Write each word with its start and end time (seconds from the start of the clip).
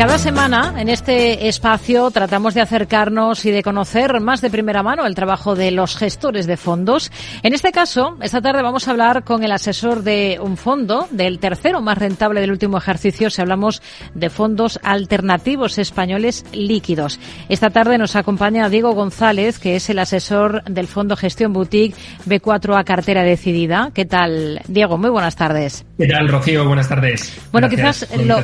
Cada 0.00 0.16
semana 0.16 0.76
en 0.78 0.88
este 0.88 1.46
espacio 1.46 2.10
tratamos 2.10 2.54
de 2.54 2.62
acercarnos 2.62 3.44
y 3.44 3.50
de 3.50 3.62
conocer 3.62 4.18
más 4.20 4.40
de 4.40 4.48
primera 4.48 4.82
mano 4.82 5.04
el 5.04 5.14
trabajo 5.14 5.54
de 5.54 5.70
los 5.72 5.94
gestores 5.94 6.46
de 6.46 6.56
fondos. 6.56 7.12
En 7.42 7.52
este 7.52 7.70
caso, 7.70 8.16
esta 8.22 8.40
tarde 8.40 8.62
vamos 8.62 8.88
a 8.88 8.92
hablar 8.92 9.24
con 9.24 9.44
el 9.44 9.52
asesor 9.52 10.02
de 10.02 10.38
un 10.40 10.56
fondo, 10.56 11.06
del 11.10 11.38
tercero 11.38 11.82
más 11.82 11.98
rentable 11.98 12.40
del 12.40 12.50
último 12.50 12.78
ejercicio, 12.78 13.28
si 13.28 13.42
hablamos 13.42 13.82
de 14.14 14.30
fondos 14.30 14.80
alternativos 14.82 15.76
españoles 15.76 16.46
líquidos. 16.50 17.20
Esta 17.50 17.68
tarde 17.68 17.98
nos 17.98 18.16
acompaña 18.16 18.70
Diego 18.70 18.94
González, 18.94 19.58
que 19.58 19.76
es 19.76 19.90
el 19.90 19.98
asesor 19.98 20.64
del 20.64 20.88
fondo 20.88 21.14
Gestión 21.14 21.52
Boutique 21.52 21.94
B4A 22.26 22.84
Cartera 22.84 23.22
Decidida. 23.22 23.90
¿Qué 23.92 24.06
tal, 24.06 24.62
Diego? 24.66 24.96
Muy 24.96 25.10
buenas 25.10 25.36
tardes. 25.36 25.84
¿Qué 25.98 26.06
tal, 26.06 26.26
Rocío? 26.26 26.66
Buenas 26.66 26.88
tardes. 26.88 27.38
Bueno, 27.52 27.68
quizás 27.68 28.08
lo, 28.24 28.38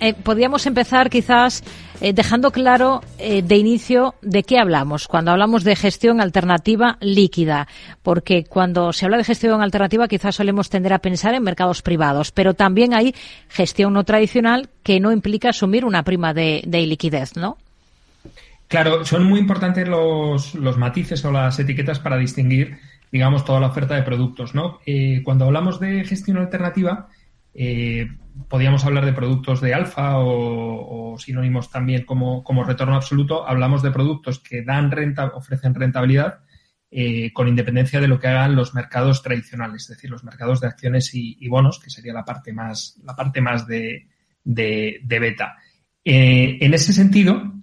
eh, 0.00 0.14
podríamos 0.14 0.64
empezar 0.64 1.01
quizás 1.10 1.62
eh, 2.00 2.12
dejando 2.12 2.50
claro 2.50 3.00
eh, 3.18 3.42
de 3.42 3.56
inicio 3.56 4.14
de 4.22 4.42
qué 4.42 4.58
hablamos 4.58 5.06
cuando 5.08 5.30
hablamos 5.30 5.64
de 5.64 5.76
gestión 5.76 6.20
alternativa 6.20 6.98
líquida, 7.00 7.68
porque 8.02 8.44
cuando 8.44 8.92
se 8.92 9.04
habla 9.04 9.18
de 9.18 9.24
gestión 9.24 9.62
alternativa 9.62 10.08
quizás 10.08 10.36
solemos 10.36 10.68
tender 10.68 10.92
a 10.92 10.98
pensar 10.98 11.34
en 11.34 11.42
mercados 11.42 11.82
privados, 11.82 12.32
pero 12.32 12.54
también 12.54 12.94
hay 12.94 13.14
gestión 13.48 13.92
no 13.92 14.04
tradicional 14.04 14.68
que 14.82 15.00
no 15.00 15.12
implica 15.12 15.50
asumir 15.50 15.84
una 15.84 16.02
prima 16.02 16.34
de, 16.34 16.62
de 16.66 16.86
liquidez, 16.86 17.36
¿no? 17.36 17.56
Claro, 18.72 19.04
son 19.04 19.24
muy 19.24 19.38
importantes 19.38 19.86
los, 19.86 20.54
los, 20.54 20.78
matices 20.78 21.22
o 21.26 21.30
las 21.30 21.58
etiquetas 21.58 22.00
para 22.00 22.16
distinguir, 22.16 22.78
digamos, 23.10 23.44
toda 23.44 23.60
la 23.60 23.66
oferta 23.66 23.94
de 23.94 24.02
productos, 24.02 24.54
¿no? 24.54 24.80
Eh, 24.86 25.20
cuando 25.24 25.44
hablamos 25.44 25.78
de 25.78 26.02
gestión 26.04 26.38
alternativa, 26.38 27.08
eh, 27.54 28.08
podríamos 28.48 28.84
hablar 28.84 29.04
de 29.04 29.12
productos 29.12 29.60
de 29.60 29.74
alfa 29.74 30.18
o, 30.18 31.16
sinónimos 31.18 31.70
también 31.70 32.04
como, 32.04 32.64
retorno 32.64 32.96
absoluto. 32.96 33.46
Hablamos 33.46 33.82
de 33.82 33.90
productos 33.90 34.38
que 34.38 34.62
dan 34.62 34.90
renta, 34.90 35.26
ofrecen 35.34 35.74
rentabilidad 35.74 36.40
eh, 36.90 37.32
con 37.32 37.48
independencia 37.48 38.00
de 38.00 38.08
lo 38.08 38.18
que 38.18 38.28
hagan 38.28 38.56
los 38.56 38.74
mercados 38.74 39.22
tradicionales, 39.22 39.82
es 39.82 39.88
decir, 39.88 40.10
los 40.10 40.24
mercados 40.24 40.60
de 40.60 40.68
acciones 40.68 41.10
y, 41.14 41.48
bonos, 41.48 41.78
que 41.78 41.90
sería 41.90 42.12
la 42.12 42.24
parte 42.24 42.52
más, 42.52 42.98
la 43.04 43.14
parte 43.14 43.40
más 43.40 43.66
de, 43.66 44.06
beta. 44.44 45.56
Eh, 46.04 46.58
en 46.60 46.74
ese 46.74 46.92
sentido, 46.92 47.61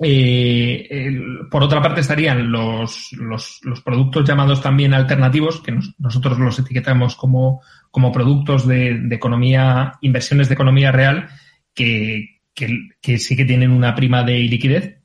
eh, 0.00 1.18
por 1.50 1.62
otra 1.62 1.80
parte 1.80 2.00
estarían 2.00 2.50
los, 2.50 3.12
los, 3.12 3.80
productos 3.82 4.28
llamados 4.28 4.60
también 4.60 4.92
alternativos, 4.92 5.60
que 5.60 5.78
nosotros 5.98 6.38
los 6.38 6.58
etiquetamos 6.58 7.16
como, 7.16 7.62
como 7.90 8.12
productos 8.12 8.66
de, 8.66 9.08
economía, 9.10 9.94
inversiones 10.02 10.48
de 10.48 10.54
economía 10.54 10.92
real, 10.92 11.28
que, 11.74 12.40
que, 12.52 13.18
sí 13.18 13.36
que 13.36 13.44
tienen 13.44 13.70
una 13.70 13.94
prima 13.94 14.22
de 14.22 14.38
liquidez, 14.40 14.98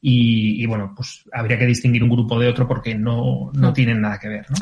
y, 0.00 0.64
bueno, 0.66 0.92
pues 0.94 1.24
habría 1.32 1.58
que 1.58 1.66
distinguir 1.66 2.04
un 2.04 2.10
grupo 2.10 2.38
de 2.38 2.46
otro 2.46 2.68
porque 2.68 2.94
no, 2.94 3.50
no, 3.52 3.72
tienen 3.72 4.00
nada 4.00 4.18
que 4.18 4.28
ver. 4.28 4.46
¿no? 4.48 4.56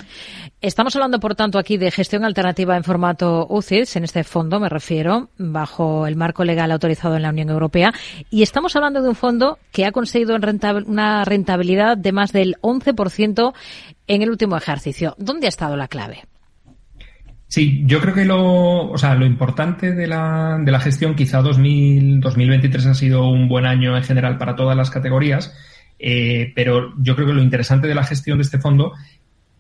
Estamos 0.63 0.97
hablando, 0.97 1.21
por 1.21 1.35
tanto, 1.35 1.59
aquí 1.59 1.77
de 1.77 1.91
gestión 1.91 2.25
alternativa 2.25 2.75
en 2.77 2.85
formato 2.85 3.47
UCITS, 3.51 3.97
en 3.97 4.05
este 4.05 4.25
fondo 4.25 4.59
me 4.61 4.71
refiero, 4.71 5.29
bajo 5.37 6.07
el 6.07 6.17
marco 6.17 6.43
legal 6.43 6.73
autorizado 6.73 7.17
en 7.17 7.23
la 7.23 7.31
Unión 7.31 7.51
Europea. 7.51 7.93
Y 8.31 8.43
estamos 8.43 8.77
hablando 8.77 9.03
de 9.03 9.11
un 9.11 9.15
fondo 9.15 9.59
que 9.73 9.85
ha 9.85 9.93
conseguido 9.93 10.37
una 10.87 11.25
rentabilidad 11.25 11.99
de 11.99 12.13
más 12.13 12.33
del 12.33 12.57
11% 12.63 13.53
en 14.07 14.23
el 14.23 14.31
último 14.31 14.57
ejercicio. 14.57 15.15
¿Dónde 15.19 15.47
ha 15.47 15.51
estado 15.51 15.77
la 15.77 15.89
clave? 15.89 16.25
Sí, 17.49 17.85
yo 17.87 18.01
creo 18.01 18.15
que 18.15 18.25
lo, 18.25 18.91
o 18.91 18.99
sea, 18.99 19.15
lo 19.15 19.25
importante 19.25 19.93
de 19.93 20.07
la, 20.09 20.59
de 20.61 20.73
la 20.73 20.81
gestión, 20.81 21.15
quizá 21.15 21.43
2000, 21.43 22.21
2023 22.21 22.87
ha 22.87 22.95
sido 22.95 23.29
un 23.29 23.49
buen 23.49 23.67
año 23.67 23.97
en 23.97 24.03
general 24.03 24.37
para 24.37 24.57
todas 24.57 24.77
las 24.77 24.91
categorías, 24.91 25.55
eh, 25.99 26.53
pero 26.57 26.93
yo 26.99 27.15
creo 27.15 27.29
que 27.29 27.35
lo 27.35 27.43
interesante 27.43 27.87
de 27.87 27.95
la 27.95 28.03
gestión 28.05 28.39
de 28.39 28.43
este 28.43 28.59
fondo, 28.59 28.95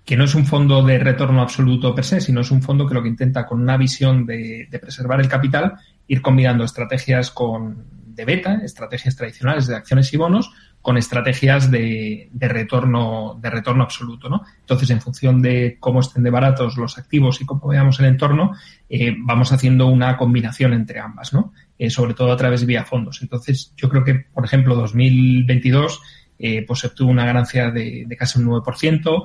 que 0.05 0.17
no 0.17 0.25
es 0.25 0.35
un 0.35 0.47
fondo 0.47 0.83
de 0.83 0.99
retorno 0.99 1.41
absoluto 1.41 1.95
per 1.95 2.05
se, 2.05 2.21
sino 2.21 2.41
es 2.41 2.51
un 2.51 2.61
fondo 2.61 2.87
que 2.87 2.95
lo 2.95 3.03
que 3.03 3.09
intenta 3.09 3.47
con 3.47 3.61
una 3.61 3.77
visión 3.77 4.27
de, 4.27 4.67
de 4.69 4.79
preservar 4.81 5.21
el 5.21 5.29
capital, 5.29 5.75
ir 6.09 6.21
combinando 6.23 6.65
estrategias 6.65 7.31
con, 7.31 7.96
de 8.16 8.25
beta, 8.25 8.60
estrategias 8.65 9.15
tradicionales 9.15 9.66
de 9.66 9.77
acciones 9.77 10.12
y 10.12 10.16
bonos, 10.16 10.50
con 10.87 10.97
estrategias 10.97 11.71
de, 11.71 12.31
retorno, 12.32 13.38
de 13.43 13.50
retorno 13.50 13.82
absoluto, 13.82 14.28
¿no? 14.28 14.44
Entonces, 14.60 14.88
en 14.91 15.00
función 15.00 15.43
de 15.43 15.77
cómo 15.81 16.00
estén 16.00 16.22
de 16.22 16.31
baratos 16.31 16.77
los 16.77 16.97
activos 16.97 17.41
y 17.41 17.44
cómo 17.44 17.69
veamos 17.69 17.99
el 18.00 18.06
entorno, 18.06 18.53
eh, 18.88 19.15
vamos 19.19 19.53
haciendo 19.53 19.88
una 19.88 20.16
combinación 20.16 20.72
entre 20.72 21.00
ambas, 21.00 21.32
¿no? 21.32 21.53
Eh, 21.77 21.91
sobre 21.91 22.15
todo 22.15 22.32
a 22.32 22.37
través 22.37 22.60
de 22.60 22.66
vía 22.66 22.84
fondos. 22.84 23.21
Entonces, 23.21 23.72
yo 23.77 23.88
creo 23.88 24.04
que, 24.04 24.27
por 24.33 24.44
ejemplo, 24.44 24.75
2022 24.77 26.00
eh, 26.38 26.65
pues 26.66 26.84
obtuvo 26.84 27.10
una 27.10 27.25
ganancia 27.25 27.71
de, 27.71 28.06
casi 28.16 28.38
un 28.38 28.47
9%. 28.47 29.25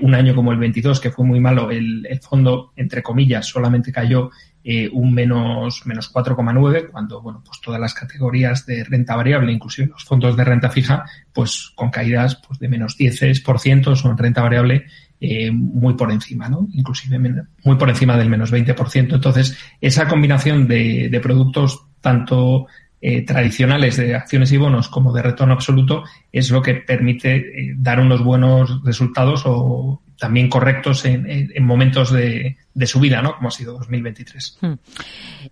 un 0.00 0.14
año 0.14 0.34
como 0.34 0.52
el 0.52 0.58
22, 0.58 1.00
que 1.00 1.10
fue 1.10 1.26
muy 1.26 1.40
malo, 1.40 1.70
el, 1.70 2.06
el 2.08 2.20
fondo, 2.20 2.72
entre 2.76 3.02
comillas, 3.02 3.46
solamente 3.46 3.92
cayó 3.92 4.30
eh, 4.64 4.88
un 4.92 5.12
menos, 5.12 5.84
menos 5.86 6.12
4,9, 6.12 6.90
cuando, 6.90 7.20
bueno, 7.20 7.42
pues 7.44 7.60
todas 7.60 7.80
las 7.80 7.94
categorías 7.94 8.64
de 8.66 8.84
renta 8.84 9.16
variable, 9.16 9.52
inclusive 9.52 9.88
los 9.88 10.04
fondos 10.04 10.36
de 10.36 10.44
renta 10.44 10.70
fija, 10.70 11.04
pues 11.32 11.72
con 11.74 11.90
caídas 11.90 12.36
pues 12.46 12.58
de 12.58 12.68
menos 12.68 12.96
10% 12.98 13.96
son 13.96 14.16
renta 14.16 14.42
variable 14.42 14.86
eh, 15.20 15.50
muy 15.50 15.94
por 15.94 16.10
encima, 16.10 16.48
¿no? 16.48 16.68
Inclusive 16.72 17.18
muy 17.64 17.76
por 17.76 17.88
encima 17.88 18.16
del 18.16 18.28
menos 18.28 18.52
20%. 18.52 19.14
Entonces, 19.14 19.56
esa 19.80 20.08
combinación 20.08 20.66
de, 20.66 21.08
de 21.10 21.20
productos 21.20 21.86
tanto 22.00 22.66
eh, 23.04 23.22
tradicionales 23.22 23.96
de 23.96 24.14
acciones 24.14 24.52
y 24.52 24.58
bonos 24.58 24.88
como 24.88 25.12
de 25.12 25.22
retorno 25.22 25.54
absoluto 25.54 26.04
es 26.30 26.52
lo 26.52 26.62
que 26.62 26.74
permite 26.74 27.34
eh, 27.34 27.74
dar 27.76 27.98
unos 27.98 28.22
buenos 28.22 28.80
resultados 28.84 29.42
o 29.44 30.00
también 30.22 30.48
correctos 30.48 31.04
en, 31.04 31.26
en 31.28 31.64
momentos 31.64 32.12
de, 32.12 32.56
de 32.74 32.86
subida, 32.86 33.20
¿no? 33.20 33.34
Como 33.34 33.48
ha 33.48 33.50
sido 33.50 33.72
2023. 33.76 34.58
Hmm. 34.60 34.74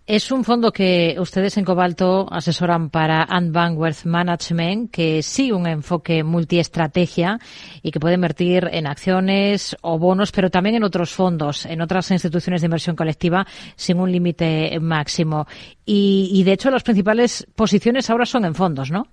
Es 0.07 0.31
un 0.31 0.45
fondo 0.45 0.71
que 0.71 1.17
ustedes 1.19 1.57
en 1.59 1.65
Cobalto 1.65 2.33
asesoran 2.33 2.89
para 2.89 3.25
Ant 3.25 3.53
Wealth 3.53 4.05
Management, 4.05 4.93
que 4.93 5.25
sí 5.25 5.51
un 5.51 5.67
enfoque 5.67 6.23
multiestrategia 6.23 7.41
y 7.83 7.91
que 7.91 7.99
puede 7.99 8.15
invertir 8.15 8.69
en 8.71 8.87
acciones 8.87 9.77
o 9.83 9.99
bonos, 9.99 10.31
pero 10.31 10.51
también 10.51 10.77
en 10.77 10.85
otros 10.85 11.11
fondos, 11.11 11.67
en 11.67 11.81
otras 11.81 12.09
instituciones 12.13 12.61
de 12.61 12.67
inversión 12.67 12.95
colectiva 12.95 13.45
sin 13.75 13.99
un 13.99 14.13
límite 14.13 14.79
máximo. 14.81 15.49
Y 15.85 16.45
de 16.45 16.53
hecho 16.53 16.71
las 16.71 16.85
principales 16.85 17.45
posiciones 17.57 18.09
ahora 18.09 18.25
son 18.25 18.45
en 18.45 18.55
fondos, 18.55 18.93
¿no? 18.93 19.09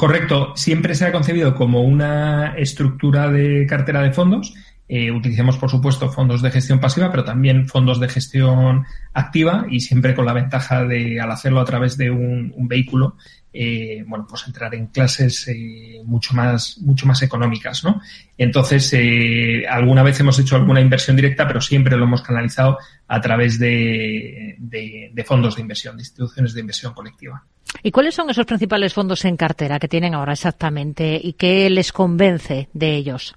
Correcto. 0.00 0.54
Siempre 0.56 0.94
se 0.94 1.04
ha 1.04 1.12
concebido 1.12 1.54
como 1.54 1.82
una 1.82 2.54
estructura 2.56 3.30
de 3.30 3.66
cartera 3.66 4.00
de 4.00 4.12
fondos. 4.14 4.54
Eh, 4.88 5.12
utilizamos, 5.12 5.58
por 5.58 5.70
supuesto, 5.70 6.10
fondos 6.10 6.40
de 6.40 6.50
gestión 6.50 6.80
pasiva, 6.80 7.10
pero 7.10 7.22
también 7.22 7.68
fondos 7.68 8.00
de 8.00 8.08
gestión 8.08 8.86
activa 9.12 9.66
y 9.68 9.80
siempre 9.80 10.14
con 10.14 10.24
la 10.24 10.32
ventaja 10.32 10.86
de, 10.86 11.20
al 11.20 11.30
hacerlo 11.30 11.60
a 11.60 11.66
través 11.66 11.98
de 11.98 12.10
un, 12.10 12.54
vehículo, 12.66 13.18
eh, 13.52 14.04
bueno, 14.06 14.26
pues 14.28 14.46
entrar 14.46 14.74
en 14.74 14.86
clases 14.86 15.48
eh, 15.48 16.00
mucho 16.04 16.34
más, 16.34 16.78
mucho 16.78 17.06
más 17.06 17.22
económicas, 17.22 17.84
¿no? 17.84 18.00
Entonces, 18.38 18.92
eh, 18.92 19.64
alguna 19.68 20.02
vez 20.02 20.18
hemos 20.20 20.38
hecho 20.38 20.56
alguna 20.56 20.80
inversión 20.80 21.16
directa, 21.16 21.46
pero 21.46 21.60
siempre 21.60 21.96
lo 21.96 22.04
hemos 22.04 22.22
canalizado 22.22 22.78
a 23.08 23.20
través 23.20 23.58
de, 23.58 24.56
de 24.58 25.24
fondos 25.24 25.56
de 25.56 25.62
inversión, 25.62 25.96
de 25.96 26.02
instituciones 26.02 26.54
de 26.54 26.60
inversión 26.60 26.94
colectiva. 26.94 27.44
¿Y 27.82 27.90
cuáles 27.90 28.14
son 28.14 28.30
esos 28.30 28.46
principales 28.46 28.94
fondos 28.94 29.24
en 29.24 29.36
cartera 29.36 29.78
que 29.78 29.88
tienen 29.88 30.14
ahora 30.14 30.32
exactamente 30.32 31.20
y 31.22 31.34
qué 31.34 31.68
les 31.70 31.92
convence 31.92 32.68
de 32.72 32.96
ellos? 32.96 33.34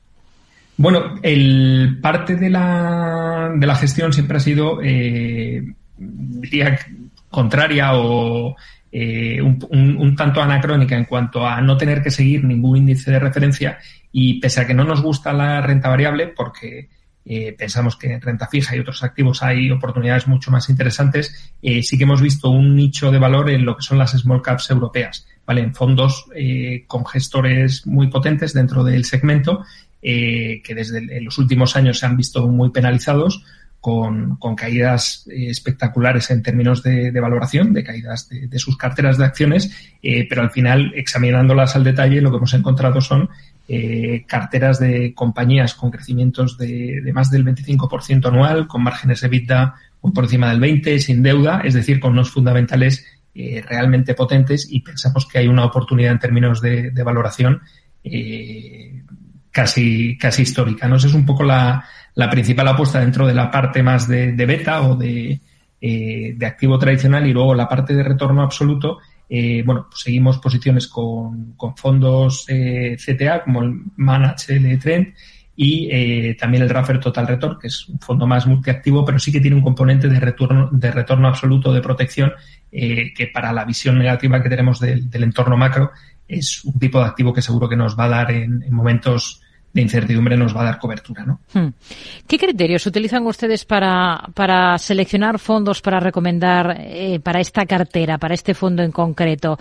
Bueno, 0.77 1.19
el 1.21 1.99
parte 2.01 2.35
de 2.35 2.49
la, 2.49 3.51
de 3.55 3.67
la 3.67 3.75
gestión 3.75 4.11
siempre 4.11 4.37
ha 4.37 4.39
sido, 4.39 4.81
eh, 4.81 5.63
diría, 5.97 6.79
contraria 7.33 7.95
o 7.95 8.55
eh, 8.91 9.41
un, 9.41 10.15
tanto 10.15 10.39
anacrónica 10.39 10.95
en 10.95 11.05
cuanto 11.05 11.45
a 11.47 11.59
no 11.61 11.75
tener 11.75 12.03
que 12.03 12.11
seguir 12.11 12.43
ningún 12.43 12.77
índice 12.77 13.09
de 13.09 13.17
referencia 13.17 13.79
y 14.11 14.39
pese 14.39 14.61
a 14.61 14.67
que 14.67 14.75
no 14.75 14.83
nos 14.83 15.01
gusta 15.01 15.33
la 15.33 15.59
renta 15.61 15.89
variable, 15.89 16.27
porque 16.27 16.89
eh, 17.25 17.55
pensamos 17.57 17.95
que 17.95 18.13
en 18.13 18.21
renta 18.21 18.47
fija 18.47 18.75
y 18.75 18.79
otros 18.79 19.03
activos 19.03 19.41
hay 19.41 19.71
oportunidades 19.71 20.27
mucho 20.27 20.51
más 20.51 20.69
interesantes. 20.69 21.51
Eh, 21.63 21.81
sí 21.81 21.97
que 21.97 22.03
hemos 22.03 22.21
visto 22.21 22.51
un 22.51 22.75
nicho 22.75 23.11
de 23.11 23.17
valor 23.17 23.49
en 23.49 23.65
lo 23.65 23.75
que 23.75 23.81
son 23.81 23.97
las 23.97 24.11
small 24.11 24.43
caps 24.43 24.69
europeas, 24.69 25.25
¿vale? 25.43 25.61
En 25.61 25.73
fondos 25.73 26.27
eh, 26.35 26.83
con 26.85 27.03
gestores 27.03 27.87
muy 27.87 28.11
potentes 28.11 28.53
dentro 28.53 28.83
del 28.83 29.05
segmento, 29.05 29.63
que 30.03 30.73
desde 30.75 31.21
los 31.21 31.37
últimos 31.37 31.77
años 31.77 31.99
se 31.99 32.05
han 32.05 32.17
visto 32.17 32.45
muy 32.49 32.71
penalizados 32.71 33.41
con, 33.83 34.37
caídas 34.55 35.27
espectaculares 35.27 36.31
en 36.31 36.41
términos 36.41 36.81
de, 36.83 37.11
valoración, 37.19 37.73
de 37.73 37.83
caídas 37.83 38.29
de, 38.29 38.47
de, 38.47 38.57
sus 38.57 38.77
carteras 38.77 39.17
de 39.17 39.25
acciones, 39.25 39.75
pero 40.29 40.41
al 40.41 40.51
final, 40.51 40.93
examinándolas 40.95 41.75
al 41.75 41.83
detalle, 41.83 42.21
lo 42.21 42.31
que 42.31 42.37
hemos 42.37 42.53
encontrado 42.53 43.01
son 43.01 43.29
eh, 43.67 44.23
carteras 44.25 44.79
de 44.79 45.13
compañías 45.13 45.73
con 45.73 45.91
crecimientos 45.91 46.57
de, 46.57 47.11
más 47.13 47.29
del 47.29 47.43
25% 47.43 48.25
anual, 48.25 48.67
con 48.67 48.83
márgenes 48.83 49.19
de 49.19 49.27
muy 50.01 50.13
por 50.13 50.23
encima 50.23 50.49
del 50.49 50.61
20%, 50.61 50.99
sin 50.99 51.21
deuda, 51.21 51.59
es 51.65 51.73
decir, 51.73 51.99
con 51.99 52.13
unos 52.13 52.31
fundamentales 52.31 53.05
realmente 53.35 54.13
potentes 54.13 54.65
y 54.69 54.79
pensamos 54.79 55.25
que 55.25 55.39
hay 55.39 55.47
una 55.49 55.65
oportunidad 55.65 56.13
en 56.13 56.19
términos 56.19 56.61
de, 56.61 56.91
valoración 57.03 57.59
casi, 59.51 60.17
casi 60.17 60.43
histórica. 60.43 60.87
¿no? 60.87 60.95
Esa 60.95 61.07
es 61.07 61.13
un 61.13 61.25
poco 61.25 61.43
la, 61.43 61.83
la 62.15 62.29
principal 62.29 62.67
apuesta 62.67 62.99
dentro 62.99 63.25
de 63.27 63.33
la 63.33 63.49
parte 63.49 63.83
más 63.83 64.07
de, 64.07 64.31
beta 64.33 64.81
o 64.81 64.95
de, 64.95 65.39
de 65.81 66.45
activo 66.45 66.77
tradicional 66.77 67.25
y 67.27 67.33
luego 67.33 67.55
la 67.55 67.67
parte 67.67 67.93
de 67.93 68.03
retorno 68.03 68.41
absoluto 68.41 68.99
eh, 69.29 69.63
bueno, 69.65 69.87
pues 69.89 70.01
seguimos 70.01 70.37
posiciones 70.37 70.87
con, 70.87 71.55
fondos 71.75 72.45
eh, 72.49 72.97
CTA 72.97 73.43
como 73.43 73.63
el 73.63 73.81
Manage 73.95 74.57
L 74.57 74.77
Trend 74.77 75.13
y 75.55 75.89
eh, 75.91 76.35
también 76.39 76.63
el 76.63 76.69
Raffer 76.69 76.99
Total 76.99 77.27
Return, 77.27 77.57
que 77.59 77.67
es 77.67 77.87
un 77.87 77.99
fondo 77.99 78.27
más 78.27 78.47
multiactivo, 78.47 79.05
pero 79.05 79.19
sí 79.19 79.31
que 79.31 79.39
tiene 79.39 79.55
un 79.55 79.61
componente 79.61 80.07
de 80.07 80.19
retorno, 80.19 80.69
de 80.71 80.91
retorno 80.91 81.27
absoluto 81.27 81.71
de 81.73 81.81
protección 81.81 82.33
que 82.71 83.29
para 83.31 83.53
la 83.53 83.65
visión 83.65 83.99
negativa 83.99 84.41
que 84.41 84.49
tenemos 84.49 84.79
del, 84.79 85.07
entorno 85.13 85.55
macro 85.55 85.91
es 86.27 86.65
un 86.65 86.79
tipo 86.79 86.99
de 86.99 87.05
activo 87.05 87.31
que 87.31 87.43
seguro 87.43 87.69
que 87.69 87.75
nos 87.75 87.97
va 87.97 88.05
a 88.05 88.09
dar 88.09 88.31
en 88.31 88.63
momentos 88.71 89.42
de 89.73 89.81
incertidumbre 89.81 90.37
nos 90.37 90.55
va 90.55 90.61
a 90.61 90.65
dar 90.65 90.79
cobertura. 90.79 91.25
¿no? 91.25 91.39
Hmm. 91.53 91.69
¿Qué 92.27 92.37
criterios 92.37 92.85
utilizan 92.85 93.25
ustedes 93.25 93.65
para, 93.65 94.29
para 94.33 94.77
seleccionar 94.77 95.39
fondos 95.39 95.81
para 95.81 95.99
recomendar 95.99 96.77
eh, 96.79 97.19
para 97.19 97.39
esta 97.39 97.65
cartera, 97.65 98.17
para 98.19 98.35
este 98.35 98.53
fondo 98.53 98.83
en 98.83 98.91
concreto? 98.91 99.57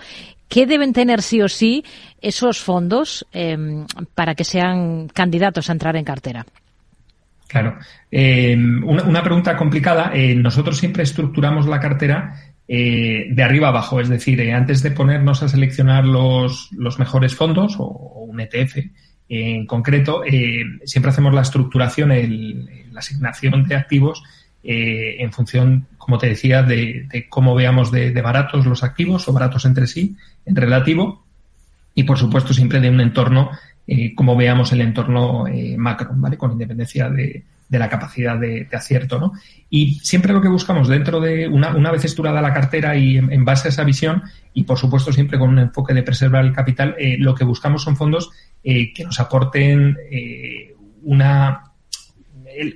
¿Qué 0.47 0.67
deben 0.67 0.93
tener 0.93 1.23
sí 1.23 1.41
o 1.41 1.49
sí 1.49 1.83
esos 2.21 2.61
fondos 2.61 3.25
em, 3.31 3.87
para 4.13 4.35
que 4.35 4.43
sean 4.43 5.07
candidatos 5.07 5.69
a 5.69 5.73
entrar 5.73 5.95
en 5.95 6.05
cartera? 6.05 6.45
Claro. 7.47 7.77
Em, 8.11 8.83
una, 8.83 9.23
pregunta 9.23 9.57
complicada. 9.57 10.11
Eh, 10.13 10.35
nosotros 10.35 10.77
siempre 10.77 11.03
estructuramos 11.03 11.65
la 11.65 11.79
cartera 11.79 12.35
eh, 12.67 13.27
de 13.31 13.43
arriba 13.43 13.69
abajo, 13.69 13.99
es 13.99 14.09
decir, 14.09 14.39
antes 14.51 14.83
de 14.83 14.91
ponernos 14.91 15.41
a 15.41 15.47
seleccionar 15.47 16.05
los, 16.05 16.69
los 16.71 16.99
mejores 16.99 17.35
fondos 17.35 17.75
o, 17.79 17.83
o 17.83 18.23
un 18.25 18.39
ETF, 18.39 18.77
en 19.35 19.65
concreto, 19.65 20.23
eh, 20.23 20.63
siempre 20.85 21.09
hacemos 21.09 21.33
la 21.33 21.41
estructuración, 21.41 22.09
la 22.09 22.99
asignación 22.99 23.67
de 23.67 23.75
activos 23.75 24.21
eh, 24.63 25.15
en 25.19 25.31
función, 25.31 25.87
como 25.97 26.19
te 26.19 26.27
decía, 26.27 26.61
de, 26.61 27.07
cómo 27.29 27.55
veamos 27.55 27.91
de, 27.91 28.11
baratos 28.21 28.67
los 28.67 28.83
activos 28.83 29.27
o 29.27 29.33
baratos 29.33 29.65
entre 29.65 29.87
sí, 29.87 30.15
en 30.45 30.55
relativo, 30.55 31.23
y 31.95 32.03
por 32.03 32.19
supuesto 32.19 32.53
siempre 32.53 32.79
de 32.79 32.91
un 32.91 33.01
entorno, 33.01 33.49
eh, 33.87 34.13
como 34.13 34.35
veamos 34.35 34.71
el 34.71 34.81
entorno 34.81 35.45
macro, 35.77 36.11
¿vale? 36.13 36.37
Con 36.37 36.51
independencia 36.51 37.09
de, 37.09 37.43
la 37.69 37.89
capacidad 37.89 38.37
de, 38.37 38.67
acierto, 38.71 39.19
¿no? 39.19 39.33
Y 39.67 39.95
siempre 39.95 40.31
lo 40.31 40.41
que 40.41 40.47
buscamos 40.47 40.87
dentro 40.87 41.19
de 41.19 41.47
una, 41.47 41.75
una 41.75 41.91
vez 41.91 42.05
estructurada 42.05 42.39
la 42.39 42.53
cartera 42.53 42.95
y 42.95 43.17
en, 43.17 43.45
base 43.45 43.67
a 43.67 43.71
esa 43.71 43.83
visión, 43.83 44.21
y 44.53 44.63
por 44.63 44.77
supuesto 44.77 45.11
siempre 45.11 45.39
con 45.39 45.49
un 45.49 45.57
enfoque 45.57 45.95
de 45.95 46.03
preservar 46.03 46.45
el 46.45 46.53
capital, 46.53 46.95
lo 47.17 47.33
que 47.33 47.45
buscamos 47.45 47.81
son 47.81 47.97
fondos 47.97 48.29
eh, 48.63 48.93
que 48.93 49.03
nos 49.03 49.19
aporten 49.19 49.97
eh, 50.09 50.73
una, 51.03 51.63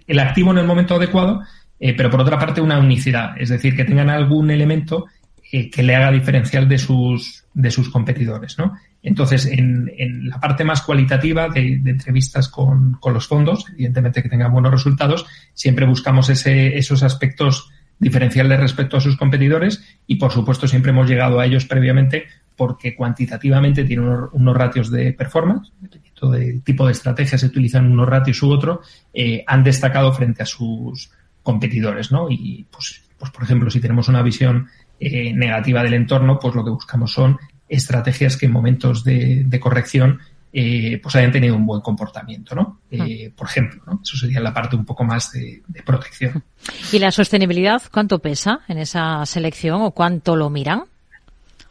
el, 0.05 0.19
activo 0.19 0.51
en 0.51 0.57
el 0.57 0.65
momento 0.65 0.95
adecuado, 0.95 1.41
eh, 1.79 1.93
pero 1.95 2.09
por 2.09 2.21
otra 2.21 2.37
parte 2.37 2.59
una 2.59 2.79
unicidad, 2.79 3.39
es 3.39 3.49
decir, 3.49 3.75
que 3.75 3.85
tengan 3.85 4.09
algún 4.09 4.51
elemento 4.51 5.05
que 5.49 5.81
le 5.81 5.95
haga 5.95 6.11
diferencial 6.11 6.67
de 6.67 6.77
sus, 6.77 7.45
de 7.53 7.71
sus 7.71 7.87
competidores. 7.89 8.59
¿no? 8.59 8.73
Entonces, 9.01 9.45
en, 9.45 9.89
en, 9.97 10.27
la 10.27 10.41
parte 10.41 10.65
más 10.65 10.81
cualitativa 10.81 11.47
de, 11.47 11.81
entrevistas 11.85 12.49
con, 12.49 12.95
con, 12.99 13.13
los 13.13 13.27
fondos, 13.27 13.63
evidentemente 13.71 14.21
que 14.21 14.27
tengan 14.27 14.51
buenos 14.51 14.73
resultados, 14.73 15.25
siempre 15.53 15.85
buscamos 15.85 16.29
ese, 16.29 16.77
esos 16.77 17.01
aspectos 17.01 17.69
diferenciales 17.97 18.59
respecto 18.59 18.97
a 18.97 19.01
sus 19.01 19.15
competidores 19.15 19.83
y, 20.05 20.15
por 20.15 20.33
supuesto, 20.33 20.67
siempre 20.67 20.91
hemos 20.91 21.09
llegado 21.09 21.39
a 21.39 21.45
ellos 21.45 21.65
previamente 21.65 22.25
porque 22.57 22.95
cuantitativamente 22.95 23.85
tiene 23.85 24.01
unos, 24.33 24.57
ratios 24.57 24.89
de 24.89 25.13
performance, 25.13 25.71
dependiendo 25.79 26.31
del 26.31 26.63
tipo 26.63 26.87
de 26.87 26.91
estrategia 26.91 27.37
se 27.37 27.45
utilizan 27.45 27.91
unos 27.91 28.09
ratios 28.09 28.41
u 28.41 28.49
otro, 28.49 28.81
eh, 29.13 29.43
han 29.45 29.63
destacado 29.63 30.11
frente 30.11 30.41
a 30.41 30.47
sus 30.47 31.11
competidores, 31.43 32.11
¿no? 32.11 32.27
Y 32.29 32.65
pues, 32.71 33.03
pues 33.17 33.31
por 33.31 33.43
ejemplo, 33.43 33.69
si 33.69 33.79
tenemos 33.79 34.07
una 34.07 34.23
visión 34.23 34.67
eh, 34.99 35.31
negativa 35.33 35.83
del 35.83 35.93
entorno, 35.93 36.39
pues 36.39 36.55
lo 36.55 36.65
que 36.65 36.71
buscamos 36.71 37.13
son 37.13 37.37
estrategias 37.69 38.35
que 38.37 38.47
en 38.47 38.53
momentos 38.53 39.03
de, 39.03 39.59
corrección 39.61 40.19
eh, 40.51 40.99
pues 41.03 41.15
hayan 41.15 41.31
tenido 41.31 41.55
un 41.55 41.65
buen 41.67 41.81
comportamiento, 41.81 42.55
¿no? 42.55 42.79
Ah. 42.97 43.05
por 43.35 43.47
ejemplo, 43.47 43.83
¿no? 43.85 43.99
Eso 44.01 44.17
sería 44.17 44.39
la 44.39 44.53
parte 44.53 44.75
un 44.75 44.85
poco 44.85 45.03
más 45.03 45.31
de, 45.31 45.61
de, 45.67 45.83
protección. 45.83 46.43
¿Y 46.91 46.97
la 46.97 47.11
sostenibilidad 47.11 47.83
cuánto 47.91 48.17
pesa 48.17 48.61
en 48.67 48.79
esa 48.79 49.23
selección 49.27 49.81
o 49.81 49.91
cuánto 49.91 50.35
lo 50.35 50.49
miran? 50.49 50.85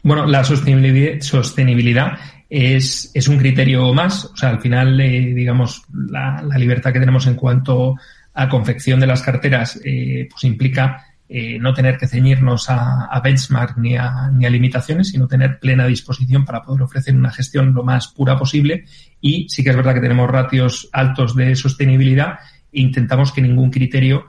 Bueno, 0.07 0.25
la 0.25 0.41
sostenibilidad, 0.45 2.17
es, 2.49 3.27
un 3.27 3.37
criterio 3.37 3.93
más. 3.93 4.23
O 4.23 4.37
sea, 4.37 4.51
al 4.51 4.61
final, 4.61 4.97
eh, 5.01 5.33
digamos, 5.33 5.83
la, 5.91 6.41
libertad 6.57 6.93
que 6.93 7.01
tenemos 7.01 7.27
en 7.27 7.35
cuanto 7.35 7.95
a 8.33 8.47
confección 8.47 9.01
de 9.01 9.07
las 9.07 9.21
carteras, 9.21 9.77
eh, 9.83 10.29
pues 10.31 10.45
implica 10.45 11.03
eh, 11.27 11.59
no 11.59 11.73
tener 11.73 11.97
que 11.97 12.07
ceñirnos 12.07 12.67
a, 12.69 13.19
benchmark 13.21 13.77
ni 13.79 13.97
a, 13.97 14.31
ni 14.31 14.45
a, 14.45 14.49
limitaciones, 14.49 15.09
sino 15.09 15.27
tener 15.27 15.59
plena 15.59 15.85
disposición 15.85 16.45
para 16.45 16.63
poder 16.63 16.83
ofrecer 16.83 17.13
una 17.13 17.31
gestión 17.31 17.73
lo 17.73 17.83
más 17.83 18.07
pura 18.07 18.37
posible. 18.37 18.85
Y 19.19 19.49
sí 19.49 19.61
que 19.61 19.71
es 19.71 19.75
verdad 19.75 19.93
que 19.93 19.99
tenemos 19.99 20.31
ratios 20.31 20.87
altos 20.93 21.35
de 21.35 21.53
sostenibilidad 21.53 22.39
e 22.71 22.79
intentamos 22.79 23.33
que 23.33 23.41
ningún 23.41 23.71
criterio 23.71 24.27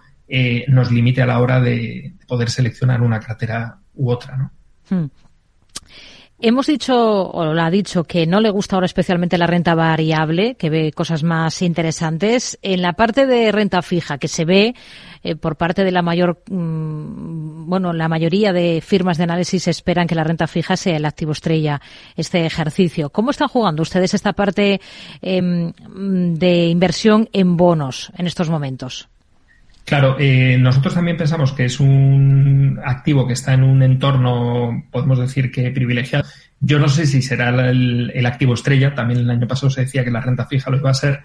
nos 0.67 0.91
limite 0.91 1.23
a 1.23 1.27
la 1.27 1.39
hora 1.39 1.61
de 1.61 2.15
poder 2.27 2.51
seleccionar 2.51 3.01
una 3.01 3.21
cartera 3.21 3.79
u 3.95 4.11
otra, 4.11 4.37
¿no? 4.37 4.51
Hmm. 4.91 5.07
Hemos 6.41 6.69
dicho, 6.69 6.95
o 6.95 7.53
lo 7.53 7.61
ha 7.61 7.69
dicho, 7.69 8.05
que 8.05 8.25
no 8.25 8.41
le 8.41 8.51
gusta 8.51 8.77
ahora 8.77 8.87
especialmente 8.87 9.37
la 9.39 9.49
renta 9.49 9.75
variable, 9.75 10.55
que 10.55 10.71
ve 10.71 10.93
cosas 10.93 11.25
más 11.25 11.63
interesantes. 11.63 12.57
En 12.63 12.81
la 12.81 12.93
parte 12.93 13.27
de 13.27 13.51
renta 13.51 13.83
fija, 13.83 14.19
que 14.19 14.29
se 14.29 14.45
ve 14.45 14.77
eh, 15.25 15.35
por 15.35 15.57
parte 15.57 15.83
de 15.83 15.91
la 15.91 16.01
mayor, 16.01 16.45
mm, 16.49 17.69
bueno, 17.69 17.93
la 17.93 18.09
mayoría 18.09 18.53
de 18.53 18.81
firmas 18.81 19.19
de 19.19 19.25
análisis 19.25 19.67
esperan 19.67 20.07
que 20.07 20.15
la 20.15 20.23
renta 20.23 20.47
fija 20.47 20.77
sea 20.77 20.97
el 20.97 21.07
activo 21.07 21.33
estrella 21.33 21.81
este 22.15 22.47
ejercicio. 22.47 23.11
¿Cómo 23.11 23.33
están 23.33 23.49
jugando 23.49 23.83
ustedes 23.83 24.15
esta 24.15 24.33
parte 24.33 24.81
em, 25.21 25.73
de 26.35 26.67
inversión 26.67 27.29
en 27.33 27.57
bonos 27.57 28.13
en 28.17 28.29
estos 28.29 28.49
momentos? 28.49 29.09
Claro, 29.89 30.17
eh, 30.19 30.59
nosotros 30.59 30.93
también 30.93 31.17
pensamos 31.17 31.55
que 31.55 31.65
es 31.65 31.81
un 31.81 32.79
activo 32.85 33.27
que 33.27 33.33
está 33.33 33.55
en 33.55 33.63
un 33.63 33.83
entorno, 33.83 34.85
podemos 34.91 35.19
decir 35.19 35.51
que 35.51 35.71
privilegiado. 35.71 36.29
Yo 36.61 36.79
no 36.79 36.91
sé 36.91 37.07
si 37.07 37.23
será 37.23 37.49
el, 37.71 38.27
activo 38.27 38.53
estrella, 38.53 38.95
también 38.95 39.21
el 39.21 39.31
año 39.31 39.49
pasado 39.49 39.71
se 39.71 39.81
decía 39.81 40.05
que 40.05 40.11
la 40.11 40.21
renta 40.21 40.45
fija 40.45 40.71
lo 40.71 40.77
iba 40.77 40.91
a 40.91 40.95
ser, 40.95 41.23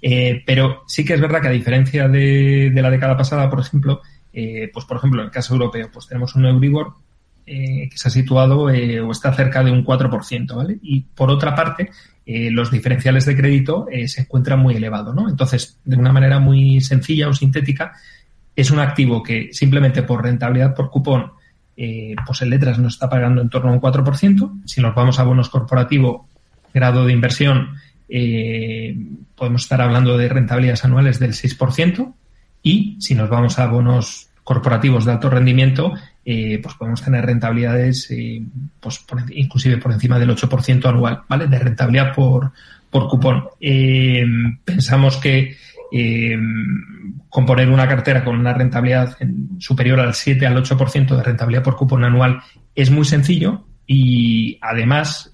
eh, 0.00 0.42
pero 0.46 0.82
sí 0.86 1.04
que 1.04 1.12
es 1.12 1.20
verdad 1.20 1.42
que 1.42 1.48
a 1.48 1.50
diferencia 1.50 2.08
de, 2.08 2.72
la 2.74 2.90
década 2.90 3.18
pasada, 3.18 3.50
por 3.50 3.60
ejemplo, 3.60 4.00
eh, 4.32 4.70
pues 4.72 4.86
por 4.86 4.96
ejemplo 4.96 5.20
en 5.20 5.26
el 5.26 5.30
caso 5.30 5.52
europeo, 5.52 5.90
pues 5.92 6.06
tenemos 6.06 6.34
un 6.36 6.46
Euribor 6.46 6.94
que 7.46 7.92
se 7.94 8.08
ha 8.08 8.10
situado 8.10 8.62
o 8.62 9.12
está 9.12 9.32
cerca 9.32 9.62
de 9.62 9.70
un 9.70 9.84
4%, 9.84 10.56
¿vale? 10.56 10.78
Y 10.82 11.02
por 11.02 11.30
otra 11.30 11.54
parte, 11.54 11.90
eh, 12.28 12.50
los 12.50 12.72
diferenciales 12.72 13.24
de 13.24 13.36
crédito 13.36 13.86
eh, 13.88 14.08
se 14.08 14.22
encuentran 14.22 14.58
muy 14.58 14.74
elevados, 14.74 15.14
¿no? 15.14 15.28
Entonces, 15.28 15.78
de 15.84 15.96
una 15.96 16.12
manera 16.12 16.40
muy 16.40 16.80
sencilla 16.80 17.28
o 17.28 17.32
sintética, 17.32 17.92
es 18.56 18.72
un 18.72 18.80
activo 18.80 19.22
que 19.22 19.50
simplemente 19.52 20.02
por 20.02 20.24
rentabilidad 20.24 20.74
por 20.74 20.90
cupón, 20.90 21.30
eh, 21.76 22.16
pues 22.26 22.42
en 22.42 22.50
letras 22.50 22.80
nos 22.80 22.94
está 22.94 23.08
pagando 23.08 23.42
en 23.42 23.48
torno 23.48 23.70
a 23.70 23.74
un 23.74 23.80
4%. 23.80 24.62
Si 24.64 24.80
nos 24.80 24.92
vamos 24.92 25.20
a 25.20 25.22
bonos 25.22 25.48
corporativo, 25.48 26.28
grado 26.74 27.06
de 27.06 27.12
inversión, 27.12 27.76
podemos 29.36 29.62
estar 29.62 29.80
hablando 29.80 30.18
de 30.18 30.28
rentabilidades 30.28 30.84
anuales 30.84 31.20
del 31.20 31.32
6%. 31.32 32.12
Y 32.62 32.96
si 33.00 33.14
nos 33.14 33.30
vamos 33.30 33.58
a 33.60 33.66
bonos 33.66 34.30
corporativos 34.42 35.04
de 35.04 35.12
alto 35.12 35.30
rendimiento, 35.30 35.94
eh, 36.28 36.58
pues 36.60 36.74
podemos 36.74 37.00
tener 37.00 37.24
rentabilidades 37.24 38.10
eh, 38.10 38.42
pues 38.80 39.06
inclusive 39.30 39.76
por 39.76 39.92
encima 39.92 40.18
del 40.18 40.30
8% 40.30 40.84
anual, 40.84 41.22
¿vale? 41.28 41.46
De 41.46 41.56
rentabilidad 41.56 42.12
por, 42.12 42.50
por 42.90 43.06
cupón. 43.06 43.44
Eh, 43.60 44.26
pensamos 44.64 45.18
que 45.18 45.56
componer 47.28 47.68
una 47.68 47.86
cartera 47.86 48.24
con 48.24 48.36
una 48.36 48.52
rentabilidad 48.52 49.16
superior 49.60 50.00
al 50.00 50.14
7 50.14 50.44
al 50.44 50.56
8% 50.56 51.16
de 51.16 51.22
rentabilidad 51.22 51.62
por 51.62 51.76
cupón 51.76 52.02
anual 52.02 52.40
es 52.74 52.90
muy 52.90 53.04
sencillo 53.04 53.64
y 53.86 54.58
además, 54.60 55.30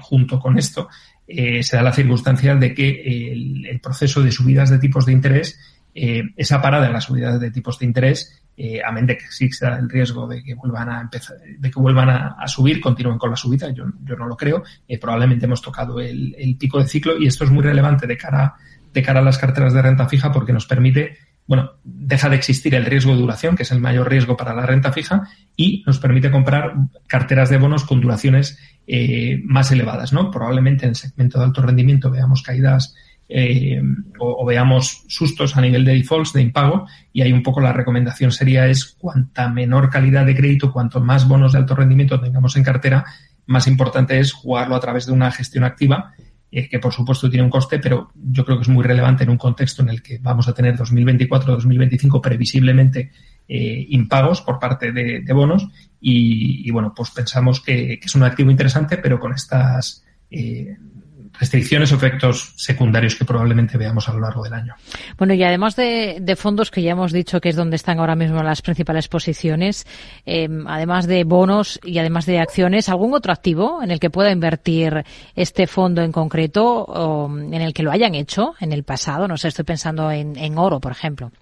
junto 0.00 0.40
con 0.40 0.58
esto, 0.58 0.88
se 1.28 1.76
da 1.76 1.82
la 1.82 1.92
circunstancia 1.92 2.56
de 2.56 2.72
que 2.72 3.30
el, 3.30 3.66
el, 3.66 3.78
proceso 3.78 4.22
de 4.22 4.32
subidas 4.32 4.70
de 4.70 4.78
tipos 4.78 5.04
de 5.04 5.12
interés, 5.12 5.60
esa 5.94 6.62
parada 6.62 6.86
en 6.86 6.92
las 6.92 7.04
subidas 7.04 7.40
de 7.40 7.50
tipos 7.50 7.78
de 7.78 7.86
interés, 7.86 8.40
eh, 8.62 8.82
a 8.84 8.92
menos 8.92 9.08
de 9.08 9.16
que 9.16 9.24
exista 9.24 9.78
el 9.78 9.88
riesgo 9.88 10.28
de 10.28 10.42
que 10.42 10.54
vuelvan 10.54 10.90
a 10.90 11.00
empezar, 11.00 11.36
de 11.38 11.70
que 11.70 11.80
vuelvan 11.80 12.10
a, 12.10 12.46
subir, 12.46 12.78
continúen 12.78 13.16
con 13.16 13.30
la 13.30 13.36
subida, 13.36 13.70
yo, 13.70 13.84
yo 14.04 14.16
no 14.16 14.26
lo 14.26 14.36
creo. 14.36 14.62
Eh, 14.86 14.98
probablemente 14.98 15.46
hemos 15.46 15.62
tocado 15.62 15.98
el, 15.98 16.56
pico 16.58 16.78
de 16.78 16.86
ciclo 16.86 17.16
y 17.18 17.26
esto 17.26 17.44
es 17.44 17.50
muy 17.50 17.62
relevante 17.62 18.06
de 18.06 18.18
cara, 18.18 18.54
de 18.92 19.02
cara 19.02 19.20
a 19.20 19.22
las 19.22 19.38
carteras 19.38 19.72
de 19.72 19.80
renta 19.80 20.06
fija 20.08 20.30
porque 20.30 20.52
nos 20.52 20.66
permite 20.66 21.16
bueno, 21.46 21.70
deja 21.82 22.28
de 22.28 22.36
existir 22.36 22.74
el 22.74 22.84
riesgo 22.84 23.12
de 23.12 23.18
duración, 23.18 23.56
que 23.56 23.64
es 23.64 23.72
el 23.72 23.80
mayor 23.80 24.08
riesgo 24.08 24.36
para 24.36 24.54
la 24.54 24.66
renta 24.66 24.92
fija, 24.92 25.26
y 25.56 25.82
nos 25.84 25.98
permite 25.98 26.30
comprar 26.30 26.74
carteras 27.08 27.50
de 27.50 27.56
bonos 27.56 27.84
con 27.84 28.00
duraciones 28.00 28.58
eh, 28.86 29.40
más 29.44 29.72
elevadas, 29.72 30.12
¿no? 30.12 30.30
Probablemente 30.30 30.84
en 30.84 30.90
el 30.90 30.96
segmento 30.96 31.38
de 31.38 31.46
alto 31.46 31.62
rendimiento 31.62 32.08
veamos 32.08 32.42
caídas 32.42 32.94
eh, 33.32 33.80
o, 34.18 34.44
veamos 34.44 35.04
sustos 35.06 35.56
a 35.56 35.60
nivel 35.60 35.84
de 35.84 35.94
defaults, 35.94 36.32
de 36.32 36.42
impago, 36.42 36.88
y 37.12 37.22
ahí 37.22 37.32
un 37.32 37.44
poco 37.44 37.60
la 37.60 37.72
recomendación 37.72 38.32
sería 38.32 38.66
es 38.66 38.84
cuanta 38.84 39.48
menor 39.48 39.88
calidad 39.88 40.26
de 40.26 40.34
crédito, 40.34 40.72
cuanto 40.72 41.00
más 41.00 41.28
bonos 41.28 41.52
de 41.52 41.58
alto 41.58 41.76
rendimiento 41.76 42.20
tengamos 42.20 42.56
en 42.56 42.64
cartera, 42.64 43.04
más 43.46 43.68
importante 43.68 44.18
es 44.18 44.32
jugarlo 44.32 44.74
a 44.74 44.80
través 44.80 45.06
de 45.06 45.12
una 45.12 45.30
gestión 45.30 45.62
activa, 45.62 46.12
eh, 46.50 46.68
que 46.68 46.80
por 46.80 46.92
supuesto 46.92 47.30
tiene 47.30 47.44
un 47.44 47.50
coste, 47.50 47.78
pero 47.78 48.10
yo 48.16 48.44
creo 48.44 48.58
que 48.58 48.62
es 48.62 48.68
muy 48.68 48.82
relevante 48.82 49.22
en 49.22 49.30
un 49.30 49.38
contexto 49.38 49.82
en 49.82 49.90
el 49.90 50.02
que 50.02 50.18
vamos 50.18 50.48
a 50.48 50.52
tener 50.52 50.76
2024-2025 50.76 52.20
previsiblemente 52.20 53.12
eh, 53.46 53.86
impagos 53.90 54.42
por 54.42 54.58
parte 54.58 54.90
de, 54.90 55.32
bonos 55.32 55.68
y, 56.00 56.68
bueno, 56.72 56.92
pues 56.96 57.10
pensamos 57.10 57.60
que, 57.60 58.00
es 58.02 58.14
un 58.16 58.24
activo 58.24 58.50
interesante, 58.50 58.96
pero 58.98 59.20
con 59.20 59.32
estas 59.32 60.04
restricciones 61.40 61.90
o 61.90 61.96
efectos 61.96 62.52
secundarios 62.56 63.16
que 63.16 63.24
probablemente 63.24 63.78
veamos 63.78 64.08
a 64.08 64.12
lo 64.12 64.20
largo 64.20 64.44
del 64.44 64.52
año. 64.52 64.74
Bueno, 65.16 65.32
y 65.32 65.42
además 65.42 65.74
de, 65.74 66.36
fondos, 66.36 66.70
que 66.70 66.82
ya 66.82 66.92
hemos 66.92 67.12
dicho 67.12 67.40
que 67.40 67.48
es 67.48 67.56
donde 67.56 67.76
están 67.76 67.98
ahora 67.98 68.14
mismo 68.14 68.42
las 68.42 68.60
principales 68.60 69.08
posiciones, 69.08 69.86
em, 70.26 70.66
además 70.66 71.06
de 71.06 71.24
bonos 71.24 71.80
y 71.82 71.98
además 71.98 72.26
de 72.26 72.38
acciones, 72.38 72.90
¿algún 72.90 73.14
otro 73.14 73.32
activo 73.32 73.82
en 73.82 73.90
el 73.90 73.98
que 73.98 74.10
pueda 74.10 74.30
invertir 74.30 75.02
este 75.34 75.66
fondo 75.66 76.02
en 76.02 76.12
concreto 76.12 76.84
o 76.84 77.34
en 77.34 77.54
el 77.54 77.72
que 77.72 77.82
lo 77.82 77.90
hayan 77.90 78.14
hecho 78.14 78.54
en 78.60 78.72
el 78.72 78.84
pasado? 78.84 79.26
No 79.26 79.38
sé, 79.38 79.48
estoy 79.48 79.64
pensando 79.64 80.10
en, 80.10 80.58
oro, 80.58 80.78
por 80.78 80.92
ejemplo. 80.92 81.32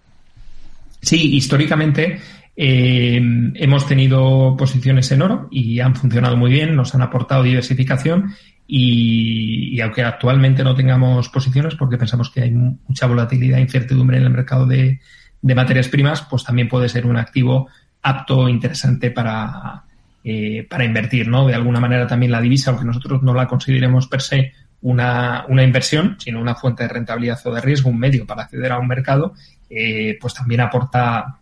Sí, 1.02 1.36
históricamente 1.36 2.20
em, 2.60 3.52
hemos 3.54 3.86
tenido 3.86 4.56
posiciones 4.56 5.12
en 5.12 5.22
oro 5.22 5.46
y 5.50 5.78
han 5.78 5.94
funcionado 5.94 6.36
muy 6.36 6.50
bien, 6.50 6.74
nos 6.74 6.92
han 6.92 7.02
aportado 7.02 7.44
diversificación 7.44 8.34
y, 8.66 9.80
aunque 9.80 10.02
actualmente 10.02 10.64
no 10.64 10.74
tengamos 10.74 11.28
posiciones, 11.28 11.76
porque 11.76 11.96
pensamos 11.96 12.30
que 12.30 12.42
hay 12.42 12.50
mucha 12.50 13.06
volatilidad 13.06 13.58
e 13.58 13.62
incertidumbre 13.62 14.18
en 14.18 14.24
el 14.24 14.30
mercado 14.30 14.66
de, 14.66 15.00
materias 15.40 15.86
primas, 15.86 16.22
pues 16.22 16.42
también 16.42 16.68
puede 16.68 16.88
ser 16.88 17.06
un 17.06 17.16
activo 17.16 17.68
apto 18.02 18.48
e 18.48 18.50
interesante 18.50 19.12
para, 19.12 19.84
eh, 20.24 20.66
para 20.68 20.84
invertir, 20.84 21.28
¿no? 21.28 21.46
De 21.46 21.54
alguna 21.54 21.78
manera 21.78 22.08
también 22.08 22.32
la 22.32 22.40
divisa, 22.40 22.70
aunque 22.70 22.84
nosotros 22.84 23.22
no 23.22 23.34
la 23.34 23.46
consideremos 23.46 24.08
per 24.08 24.20
se 24.20 24.52
una, 24.80 25.44
una 25.48 25.62
inversión, 25.62 26.16
sino 26.18 26.40
una 26.40 26.56
fuente 26.56 26.82
de 26.82 26.88
rentabilidad 26.88 27.38
o 27.44 27.54
de 27.54 27.60
riesgo, 27.60 27.88
un 27.88 27.98
medio 27.98 28.26
para 28.26 28.42
acceder 28.42 28.72
a 28.72 28.78
un 28.78 28.88
mercado, 28.88 29.34
eh, 29.70 30.18
pues 30.20 30.34
también 30.34 30.60
aporta, 30.60 31.38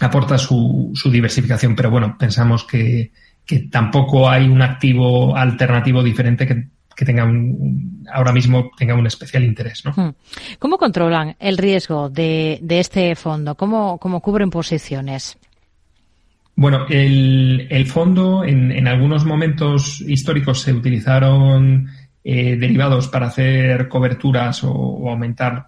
aporta 0.00 0.38
su, 0.38 0.92
su 0.94 1.10
diversificación. 1.10 1.74
Pero 1.74 1.90
bueno, 1.90 2.16
pensamos 2.18 2.64
que, 2.64 3.12
que 3.50 3.58
tampoco 3.68 4.30
hay 4.30 4.46
un 4.46 4.62
activo 4.62 5.36
alternativo 5.36 6.04
diferente 6.04 6.46
que, 6.46 7.04
tenga 7.04 7.24
un, 7.24 8.06
ahora 8.12 8.30
mismo 8.30 8.70
tenga 8.76 8.94
un 8.94 9.08
especial 9.08 9.42
interés. 9.42 9.82
¿no? 9.84 9.92
Hmm. 9.96 10.14
¿Cómo 10.60 10.78
controlan 10.78 11.34
el 11.40 11.58
riesgo 11.58 12.08
de, 12.10 12.60
este 12.68 13.16
fondo? 13.16 13.56
¿Cómo, 13.56 13.98
¿Cómo, 13.98 14.20
cubren 14.20 14.50
posiciones? 14.50 15.36
Bueno, 16.54 16.86
el, 16.88 17.86
fondo 17.88 18.44
en, 18.44 18.86
algunos 18.86 19.24
momentos 19.24 20.00
históricos 20.02 20.60
se 20.60 20.72
utilizaron 20.72 21.88
eh, 22.22 22.56
derivados 22.56 23.08
para 23.08 23.28
hacer 23.28 23.88
coberturas 23.88 24.62
o, 24.62 25.10
aumentar 25.10 25.66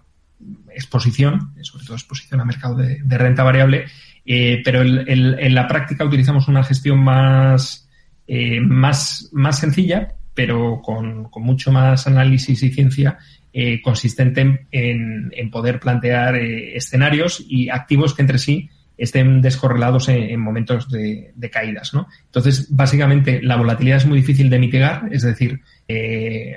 exposición, 0.73 1.53
sobre 1.63 1.85
todo 1.85 1.95
exposición 1.95 2.39
a 2.39 2.45
mercado 2.45 2.77
de 2.77 3.17
renta 3.17 3.43
variable, 3.43 3.87
eh, 4.25 4.61
pero 4.63 4.81
en 4.81 5.55
la 5.55 5.67
práctica 5.67 6.05
utilizamos 6.05 6.47
una 6.47 6.63
gestión 6.63 6.99
más, 6.99 7.89
eh, 8.27 8.59
más, 8.61 9.29
más 9.33 9.59
sencilla, 9.59 10.13
pero 10.33 10.81
con, 10.81 11.29
mucho 11.35 11.71
más 11.71 12.07
análisis 12.07 12.63
y 12.63 12.71
ciencia 12.71 13.17
eh, 13.51 13.81
consistente 13.81 14.67
en, 14.71 15.31
en, 15.31 15.51
poder 15.51 15.79
plantear 15.79 16.35
escenarios 16.35 17.43
y 17.47 17.69
activos 17.69 18.13
que 18.13 18.21
entre 18.21 18.39
sí 18.39 18.69
estén 18.97 19.41
descorrelados 19.41 20.07
en, 20.07 20.39
momentos 20.39 20.89
de, 20.89 21.33
de, 21.35 21.49
caídas. 21.49 21.93
¿no? 21.93 22.07
Entonces, 22.25 22.67
básicamente, 22.73 23.41
la 23.41 23.57
volatilidad 23.57 23.97
es 23.97 24.05
muy 24.05 24.19
difícil 24.19 24.49
de 24.49 24.59
mitigar, 24.59 25.09
es 25.11 25.23
decir, 25.23 25.59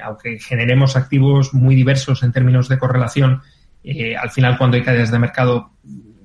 aunque 0.04 0.38
generemos 0.38 0.96
activos 0.96 1.52
muy 1.52 1.74
diversos 1.74 2.22
en 2.22 2.32
términos 2.32 2.68
de 2.68 2.78
correlación, 2.78 3.42
al 4.20 4.30
final 4.30 4.58
cuando 4.58 4.76
hay 4.76 4.82
caídas 4.82 5.10
de 5.10 5.18
mercado 5.18 5.72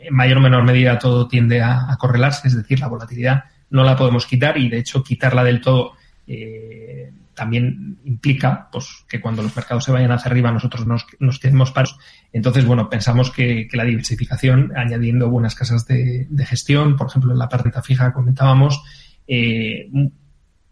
en 0.04 0.14
mayor 0.14 0.38
o 0.38 0.42
menor 0.42 0.64
medida 0.64 1.00
todo 1.00 1.28
tiende 1.28 1.62
a, 1.62 1.96
correlarse, 2.00 2.48
es 2.48 2.56
decir, 2.56 2.80
la 2.80 2.88
volatilidad 2.88 3.46
no 3.70 3.84
la 3.84 3.96
podemos 3.96 4.26
quitar 4.26 4.58
y 4.58 4.70
de 4.70 4.80
hecho 4.80 5.04
quitarla 5.04 5.44
del 5.44 5.62
todo 5.62 5.94
eh, 6.28 7.12
también 7.34 7.98
implica 8.04 8.70
pues, 8.72 9.06
que 9.08 9.22
cuando 9.22 9.42
los 9.42 9.56
mercados 9.56 9.86
se 9.86 9.92
vayan 9.92 10.12
hacia 10.12 10.30
arriba 10.30 10.52
nosotros 10.52 10.86
nos, 10.86 11.06
nos 11.20 11.40
quedemos 11.40 11.72
paros. 11.72 11.98
Entonces, 12.34 12.66
bueno, 12.66 12.90
pensamos 12.90 13.32
que, 13.32 13.68
la 13.74 13.84
diversificación, 13.84 14.74
añadiendo 14.76 15.30
buenas 15.30 15.56
casas 15.56 15.88
de, 15.88 16.28
gestión, 16.46 16.98
por 16.98 17.08
ejemplo, 17.08 17.32
en 17.32 17.40
la 17.40 17.50
parte 17.50 17.72
fija 17.82 18.14
comentábamos, 18.14 18.84
eh, 19.28 19.90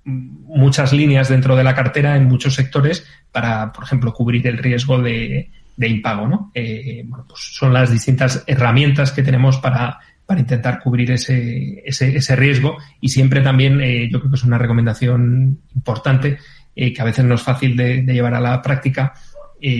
muchas 0.03 0.93
líneas 0.93 1.29
dentro 1.29 1.55
de 1.55 1.63
la 1.63 1.75
cartera 1.75 2.15
en 2.17 2.25
muchos 2.25 2.55
sectores 2.55 3.05
para, 3.31 3.71
por 3.71 3.83
ejemplo, 3.83 4.13
cubrir 4.13 4.45
el 4.48 4.57
riesgo 4.57 5.01
de, 5.01 5.51
de 5.79 5.88
impago, 5.88 6.27
¿no? 6.27 6.51
Eh, 6.53 7.03
bueno, 7.07 7.24
pues 7.25 7.39
son 7.53 7.71
las 7.71 7.89
distintas 7.89 8.43
herramientas 8.45 9.13
que 9.13 9.24
tenemos 9.24 9.59
para, 9.59 9.98
para 10.25 10.41
intentar 10.41 10.81
cubrir 10.81 11.09
ese, 11.12 11.81
ese, 11.86 12.17
ese 12.17 12.36
riesgo 12.36 12.77
y 13.00 13.07
siempre 13.07 13.39
también 13.39 13.79
eh, 13.79 14.09
yo 14.12 14.19
creo 14.19 14.29
que 14.29 14.36
es 14.36 14.43
una 14.43 14.57
recomendación 14.57 15.62
importante 15.74 16.38
eh, 16.75 16.91
que 16.91 17.01
a 17.01 17.05
veces 17.05 17.24
no 17.24 17.36
es 17.36 17.41
fácil 17.41 17.77
de, 17.77 18.01
de 18.01 18.13
llevar 18.13 18.33
a 18.33 18.41
la 18.41 18.62
práctica 18.62 19.13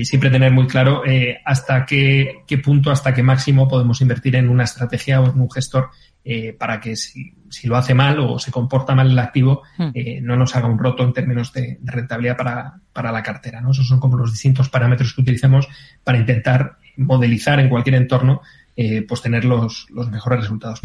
siempre 0.04 0.30
tener 0.30 0.52
muy 0.52 0.68
claro 0.68 1.04
hasta 1.46 1.86
qué, 1.86 2.44
qué 2.46 2.58
punto, 2.58 2.92
hasta 2.92 3.14
qué 3.14 3.24
máximo 3.24 3.66
podemos 3.66 4.02
invertir 4.02 4.36
en 4.36 4.50
una 4.50 4.66
estrategia 4.66 5.22
o 5.22 5.32
en 5.32 5.40
un 5.40 5.50
gestor 5.50 5.92
eh, 6.24 6.54
para 6.54 6.80
que 6.80 6.96
si, 6.96 7.34
si, 7.50 7.68
lo 7.68 7.78
hace 7.78 7.94
mal 7.94 8.20
o 8.20 8.40
se 8.40 8.52
comporta 8.52 8.96
mal 8.96 9.10
el 9.10 9.20
activo, 9.20 9.64
hmm. 9.78 9.90
eh, 9.94 10.20
no 10.22 10.36
nos 10.36 10.56
haga 10.56 10.68
un 10.68 10.78
roto 10.78 11.04
en 11.04 11.14
términos 11.14 11.54
de, 11.54 11.80
rentabilidad 11.84 12.38
para, 12.38 12.80
para, 12.94 13.12
la 13.12 13.24
cartera. 13.24 13.62
¿no? 13.62 13.72
Esos 13.72 13.88
son 13.88 14.00
como 14.00 14.18
los 14.18 14.32
distintos 14.32 14.70
parámetros 14.70 15.14
que 15.14 15.22
utilizamos 15.22 15.68
para 16.04 16.18
intentar 16.18 16.78
modelizar 16.98 17.60
en 17.60 17.70
cualquier 17.70 17.96
entorno 17.96 18.42
eh, 18.82 19.02
pues 19.06 19.22
tener 19.22 19.44
los, 19.44 19.88
los 19.90 20.10
mejores 20.10 20.40
resultados. 20.40 20.80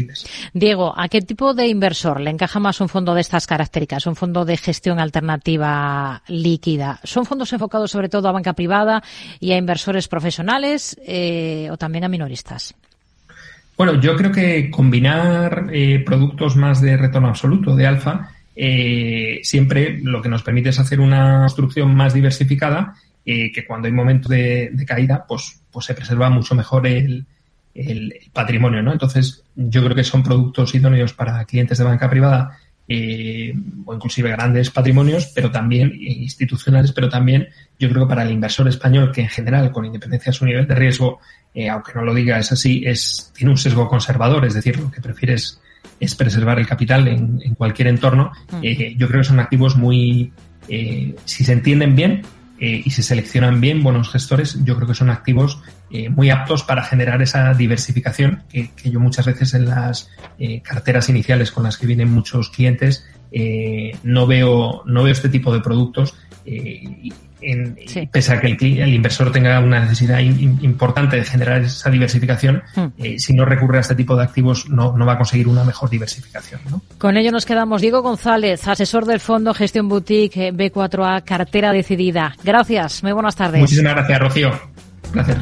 Diego, 0.53 0.93
¿a 0.97 1.07
qué 1.07 1.21
tipo 1.21 1.53
de 1.53 1.67
inversor 1.67 2.19
le 2.19 2.29
encaja 2.29 2.59
más 2.59 2.81
un 2.81 2.89
fondo 2.89 3.13
de 3.13 3.21
estas 3.21 3.47
características? 3.47 4.05
Un 4.05 4.17
fondo 4.17 4.43
de 4.43 4.57
gestión 4.57 4.99
alternativa 4.99 6.21
líquida. 6.27 6.99
¿Son 7.05 7.25
fondos 7.25 7.53
enfocados 7.53 7.91
sobre 7.91 8.09
todo 8.09 8.27
a 8.27 8.33
banca 8.33 8.51
privada 8.51 9.01
y 9.39 9.53
a 9.53 9.57
inversores 9.57 10.09
profesionales 10.09 10.99
eh, 11.05 11.69
o 11.71 11.77
también 11.77 12.03
a 12.03 12.09
minoristas? 12.09 12.75
Bueno, 13.77 13.99
yo 13.99 14.15
creo 14.15 14.31
que 14.31 14.71
combinar 14.71 15.67
eh, 15.71 15.99
productos 16.05 16.55
más 16.55 16.81
de 16.81 16.95
retorno 16.95 17.27
absoluto, 17.27 17.75
de 17.75 17.85
alfa, 17.85 18.29
eh, 18.55 19.41
siempre 19.43 19.99
lo 20.01 20.21
que 20.21 20.29
nos 20.29 20.43
permite 20.43 20.69
es 20.69 20.79
hacer 20.79 21.01
una 21.01 21.39
construcción 21.39 21.93
más 21.93 22.13
diversificada 22.13 22.95
eh, 23.25 23.51
que 23.51 23.65
cuando 23.65 23.87
hay 23.87 23.91
momentos 23.91 24.29
de, 24.29 24.71
caída, 24.87 25.25
pues, 25.27 25.61
pues 25.71 25.85
se 25.85 25.93
preserva 25.93 26.29
mucho 26.29 26.55
mejor 26.55 26.87
el, 26.87 27.25
el, 27.73 28.13
patrimonio, 28.31 28.81
¿no? 28.81 28.93
Entonces, 28.93 29.43
yo 29.55 29.83
creo 29.83 29.95
que 29.95 30.03
son 30.03 30.23
productos 30.23 30.73
idóneos 30.73 31.13
para 31.13 31.43
clientes 31.43 31.77
de 31.77 31.83
banca 31.83 32.09
privada 32.09 32.57
eh, 32.87 33.53
o 33.85 33.93
inclusive 33.93 34.29
grandes 34.29 34.69
patrimonios, 34.69 35.31
pero 35.33 35.51
también 35.51 35.91
institucionales, 35.99 36.91
pero 36.91 37.09
también 37.09 37.47
yo 37.79 37.89
creo 37.89 38.03
que 38.03 38.09
para 38.09 38.23
el 38.23 38.31
inversor 38.31 38.67
español, 38.67 39.11
que 39.11 39.21
en 39.21 39.29
general, 39.29 39.71
con 39.71 39.85
independencia 39.85 40.31
de 40.31 40.37
su 40.37 40.45
nivel 40.45 40.67
de 40.67 40.75
riesgo, 40.75 41.19
eh, 41.53 41.69
aunque 41.69 41.93
no 41.95 42.03
lo 42.03 42.13
diga, 42.13 42.37
es 42.37 42.51
así, 42.51 42.83
es, 42.85 43.31
tiene 43.35 43.51
un 43.51 43.57
sesgo 43.57 43.87
conservador, 43.87 44.45
es 44.45 44.53
decir, 44.53 44.79
lo 44.79 44.91
que 44.91 45.01
prefieres 45.01 45.59
es 45.99 46.15
preservar 46.15 46.59
el 46.59 46.67
capital 46.67 47.07
en, 47.07 47.39
en 47.43 47.55
cualquier 47.55 47.87
entorno. 47.87 48.31
Mm. 48.51 48.59
Eh, 48.63 48.95
yo 48.97 49.07
creo 49.07 49.21
que 49.21 49.27
son 49.27 49.39
activos 49.39 49.75
muy, 49.75 50.31
eh, 50.67 51.15
si 51.25 51.43
se 51.43 51.53
entienden 51.53 51.95
bien 51.95 52.21
eh, 52.59 52.81
y 52.85 52.91
se 52.91 53.03
seleccionan 53.03 53.59
bien 53.59 53.83
buenos 53.83 54.09
gestores, 54.09 54.57
yo 54.63 54.75
creo 54.75 54.87
que 54.87 54.93
son 54.93 55.09
activos 55.09 55.59
eh, 55.91 56.09
muy 56.09 56.29
aptos 56.29 56.63
para 56.63 56.83
generar 56.83 57.21
esa 57.21 57.53
diversificación 57.53 58.43
que, 58.49 58.71
que 58.71 58.89
yo 58.89 58.99
muchas 58.99 59.25
veces 59.25 59.53
en 59.53 59.65
las 59.65 60.09
eh, 60.39 60.61
carteras 60.61 61.09
iniciales 61.09 61.51
con 61.51 61.63
las 61.63 61.77
que 61.77 61.85
vienen 61.85 62.11
muchos 62.11 62.49
clientes 62.49 63.05
no 64.03 64.27
veo 64.27 64.83
no 64.85 65.03
veo 65.03 65.11
este 65.11 65.29
tipo 65.29 65.53
de 65.53 65.59
productos 65.61 66.15
en, 67.45 67.77
pese 68.11 68.33
a 68.33 68.41
que 68.41 68.47
el, 68.47 68.93
inversor 68.93 69.31
tenga 69.31 69.59
una 69.59 69.81
necesidad 69.81 70.19
importante 70.19 71.17
de 71.17 71.23
generar 71.23 71.61
esa 71.61 71.89
diversificación, 71.89 72.63
hmm. 72.75 73.17
si 73.17 73.33
no 73.33 73.45
recurre 73.45 73.77
a 73.77 73.81
este 73.81 73.95
tipo 73.95 74.15
de 74.15 74.23
activos 74.23 74.69
no, 74.69 74.97
no 74.97 75.05
va 75.05 75.13
a 75.13 75.17
conseguir 75.17 75.47
una 75.47 75.63
mejor 75.63 75.89
diversificación. 75.89 76.61
¿no? 76.69 76.81
Con 76.97 77.17
ello 77.17 77.31
nos 77.31 77.45
quedamos. 77.45 77.81
Diego 77.81 78.01
González, 78.01 78.67
asesor 78.67 79.05
del 79.05 79.19
Fondo 79.19 79.53
Gestión 79.53 79.87
Boutique 79.87 80.53
B4A, 80.53 81.23
cartera 81.23 81.71
decidida. 81.71 82.35
Gracias, 82.43 83.03
muy 83.03 83.11
buenas 83.11 83.35
tardes. 83.35 83.61
Muchísimas 83.61 83.93
gracias, 83.93 84.19
Rocío. 84.19 84.51
placer. 85.11 85.37